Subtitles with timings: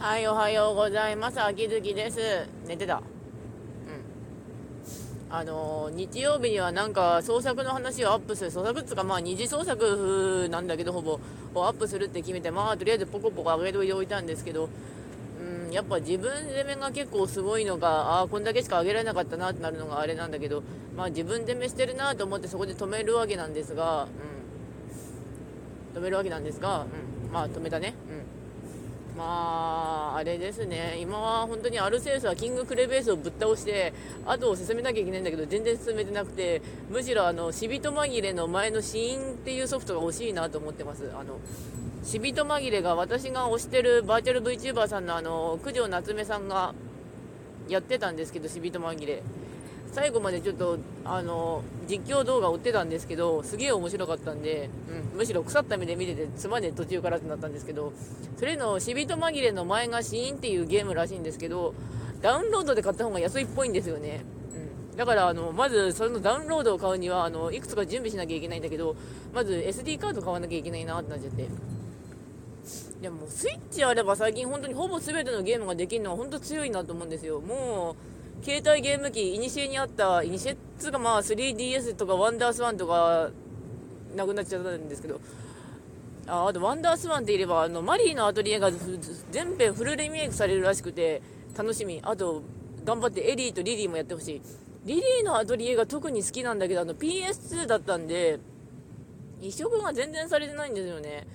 [0.00, 1.38] はい、おはようございます。
[1.42, 2.18] 秋月です。
[2.66, 2.94] 寝てた。
[2.94, 3.02] うん。
[5.28, 11.20] あの日曜日にはなんか創作の話をアップする、創作っつうかまあ二次創作なんだけど、ほぼ、
[11.54, 14.70] をアップするって決めて、まあとりあえずポコポコ上げといておいたんですけど、
[15.66, 20.62] うん、やっぱ自分攻めが結構すごいのが、ああ、こんだけしか上げられなかったなってなるのがあれなんだけど、
[20.96, 24.08] まあ自分攻めしてるなと思ってそこで止めるわけなんですが、
[25.94, 26.00] うん。
[26.00, 26.86] 止めるわけなんですが、
[27.26, 27.32] うん。
[27.34, 27.92] まあ止めたね。
[28.08, 28.39] うん。
[29.20, 33.92] まあ、あれですね、今は本当にアルセウスはキングクレベースをぶっ倒して、
[34.24, 41.10] 後を進めなきゃいけないんだけど、全然進めてなくて、むしろあの、死人紛れの前の死因っていうソフトが欲しいなと思ってます。
[41.14, 41.38] あの
[42.02, 46.74] 死人紛れが私が推してるバーチャル VTuber さんのあの九条夏目さんが
[47.68, 49.22] やってたんですけど、死人紛れ。
[49.92, 54.70] 最後までちょっとあの実況動画を追ってたんですけどすげえ面白かったんで、
[55.12, 57.92] うん、むしろ腐った目で見ててつまんで途中からってなったんですけど
[58.36, 61.74] それの死人紛れの前がシーンっていうゲームらしいんですけど
[62.22, 64.22] ダウンロードで買った方が安いっぽいんですよね、
[64.90, 68.94] うん、だからあのまずそのダウンロードを買うにはあのいくつか準備しなきゃいけないんだけど
[69.34, 71.48] まず SD カード買わなきゃいけないなってなっちゃって。
[73.00, 77.40] でもスイッチあれば最近本当にほぼ全てのゲームができるのは本当強いなと思うんですよ。
[77.40, 83.30] もう携帯ゲーム機、いにしえにあった、いにしえっつうかまあ 3DS とかワンダースワンとか
[84.16, 85.20] なくなっちゃったんですけど、
[86.26, 88.70] ああとワンダースワンっていれば、あのマリーのアトリエが
[89.30, 91.22] 全編フルリメイクされるらしくて
[91.56, 92.00] 楽しみ。
[92.02, 92.42] あと、
[92.84, 94.42] 頑張ってエリーとリリーもやってほしい。
[94.86, 98.40] リリーのアトリエが特に好きなんだけど、あの PS2 だったんで、
[99.42, 101.26] 移植が全然されてないんですよね。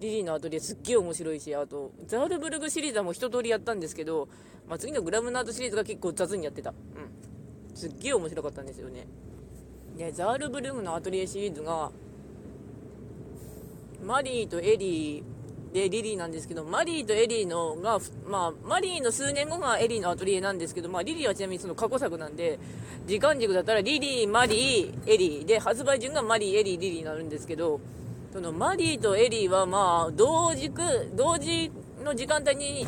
[0.00, 4.28] リリーのアトリエすっげえ面白いし、あと、ザールブルグシリーズはもう一通りやったんですけど、
[4.68, 6.70] まあ、次のグラムナードシリーズが結構雑にやってた。
[6.70, 6.76] うん。
[7.76, 9.06] すっげえ面白かったんですよね。
[9.96, 11.90] で、ザールブルグのアトリエシリーズが、
[14.04, 15.36] マリーとエリー
[15.72, 22.58] でリリーなんですけど、マリーとエリーのが、まあ、マリーの数年後がエリーのアトリエなんですけど、まあ、リリーはちなみにその過去作なんで、
[23.06, 27.80] 時間軸だったらリリー、マリー、エリーで、発売順がマリー、エリー、リリーになるんですけど、
[28.36, 30.82] そのマリーとエリーはまあ、同軸、
[31.14, 31.72] 同時
[32.04, 32.86] の時間帯に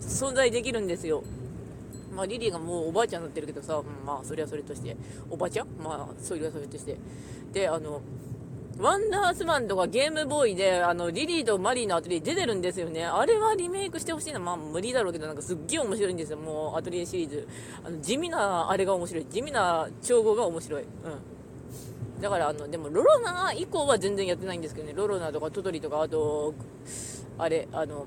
[0.00, 1.22] 存在できるんですよ。
[2.16, 4.96] まあ、リリーがもうおばあちゃんになってるけどさ、まあ、それはそれとして。
[5.28, 5.66] おばちゃん？
[5.78, 6.96] まあ、それはそれとして。
[7.52, 8.00] で、あの、
[8.78, 13.04] ワンダースマンとかゲームボーイで、あの、リリーとマリーのアトリエ出てるんですよね。
[13.04, 14.40] あれはリメイクしてほしいな。
[14.40, 16.38] まあ、無理だろうけど、なんかすっげえ面白いんですよ。
[16.38, 17.46] もう、アトリエシリーズ。
[17.84, 19.26] あの、地味なあれが面白い。
[19.26, 20.82] 地味な調合が面白い。
[20.82, 20.88] うん。
[22.22, 24.94] だから、あの、でも、ロロナ以降は全然やってないんですけどね。
[24.94, 26.54] ロロナとかトトリとか、あと、
[27.36, 28.06] あれ、あの、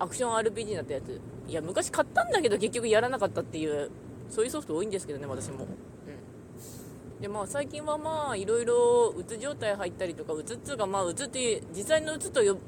[0.00, 1.20] アクション RPG になったやつ。
[1.46, 3.90] いや、昔買ったんだけど結局やらなかったっていう、
[4.28, 5.66] そういうソフト多いんですけどね、私も。
[5.66, 7.22] うん。
[7.22, 12.58] で、まあ最近はまあ、いろいろ、うつ状態入ったりとか、うつっつうか、まあ、うつって、実際のうつと呼ぶ、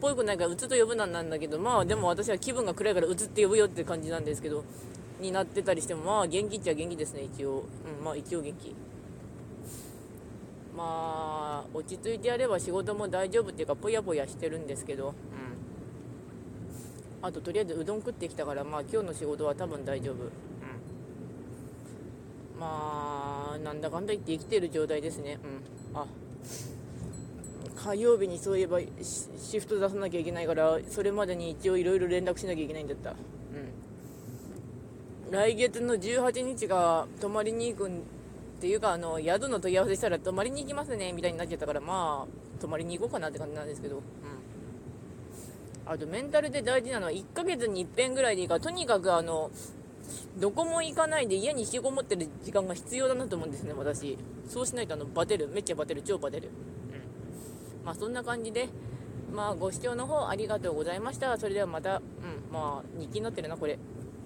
[0.00, 4.64] ぽいくないから、うつと呼ぶなんなんだけど、まあでも私は気分が暗いから、うつって呼ぶよって感じなんですけど、
[5.20, 7.64] になってたりしても、まあ元気っちゃ元気ですね、一応。
[7.98, 8.74] うん、まあ一応元気。
[10.76, 15.14] まあ、落ち着いてやれば仕事も大丈夫っていうか、ぽやぽやしてるんですけど、うん。
[17.22, 20.14] あととりあえずうどん食ってきたからまあ今日の仕事は多分大丈夫。
[20.14, 20.30] うん。
[22.58, 25.38] まあなんだかんだ言って生きてる状態ですね。
[25.94, 25.98] うん。
[25.98, 26.06] あ。
[27.76, 28.86] 火曜日にそういえばシ
[29.38, 33.10] シフト出さなきゃいけないからそれまでに一応いろいろ連絡しなきゃいけないんだった。
[33.10, 33.16] うん。
[35.30, 38.02] 来月の18日が泊まりに行くん
[38.62, 43.96] ていうかあの宿の問い合わせしたら泊まりに行きますねみたいになっちゃったからまあ泊まりに行こうかなって感じなんですけど。
[43.96, 44.02] うん。
[45.84, 49.50] あとメンタルで大事なのは1ヶ月に一遍ぐらいでいいからとにかくあの
[50.38, 54.16] どこも行かないで家に引きこもってる時間が必要だなと思うんですね私。
[54.48, 55.48] そうしないとあのバテる。
[55.48, 56.02] めっちゃバテる。
[56.02, 56.50] 超バテる。
[56.50, 57.84] うん。
[57.84, 58.68] まあそんな感じで
[59.34, 61.36] まあご視聴の方ありがとうございました。
[61.36, 62.02] それではまたうん。
[62.52, 63.76] まあ日記になってるなこれ。